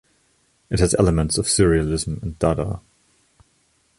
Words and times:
It 0.71 0.79
has 0.79 0.95
elements 0.95 1.37
of 1.37 1.45
Surrealism 1.45 2.23
and 2.23 2.39
Dada. 2.39 2.79